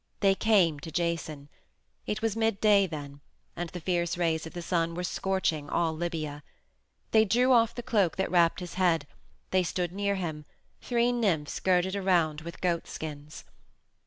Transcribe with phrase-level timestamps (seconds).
[0.21, 1.47] They came to Jason.
[2.07, 3.21] It was midday then,
[3.55, 6.41] and the fierce rays of the sun were scorching all Libya.
[7.11, 9.05] They drew off the cloak that wrapped his head;
[9.51, 10.45] they stood near him,
[10.81, 13.43] three nymphs girded around with goatskins.